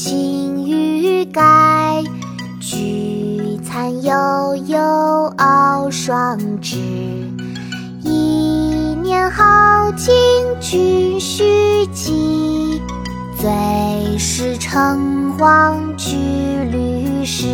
[0.00, 2.04] 擎雨盖，
[2.60, 4.78] 菊残犹有
[5.38, 6.76] 傲霜枝。
[8.04, 10.14] 一年好景
[10.60, 12.80] 君须记，
[13.36, 16.14] 最是橙黄橘
[16.70, 17.48] 绿时。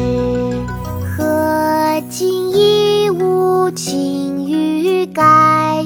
[1.17, 5.83] 何尽已无擎雨盖，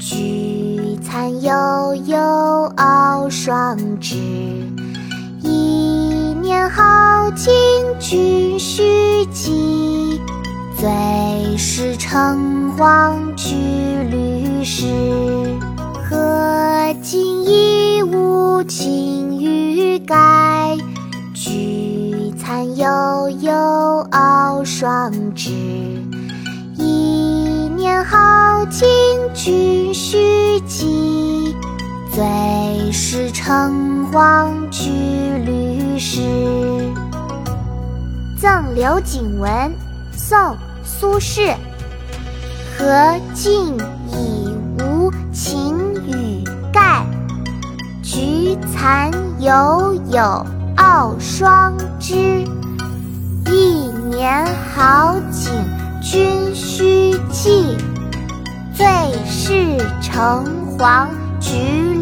[0.00, 2.18] 菊残犹有
[2.74, 4.16] 傲霜枝。
[6.62, 7.52] 一年好景
[7.98, 10.20] 君须记，
[10.78, 13.56] 最是橙黄橘
[14.08, 14.86] 绿时。
[16.08, 20.78] 荷尽已无擎雨盖，
[21.34, 23.52] 菊残犹有
[24.12, 25.50] 傲霜枝。
[26.76, 28.86] 一年好景
[29.34, 31.56] 君须记，
[32.14, 34.90] 最是橙黄橘
[35.44, 35.61] 绿
[36.04, 36.20] 诗。
[38.36, 39.48] 《赠刘景文》
[40.12, 40.36] 宋·
[40.82, 41.54] 苏轼。
[42.76, 43.76] 何尽
[44.08, 47.06] 已无擎雨盖，
[48.02, 50.44] 菊残犹有
[50.76, 52.44] 傲霜枝。
[53.46, 54.44] 一年
[54.74, 55.52] 好景
[56.02, 57.76] 君须记，
[58.74, 58.84] 最
[59.24, 60.44] 是诚
[60.76, 61.06] 惶
[61.38, 62.01] 惧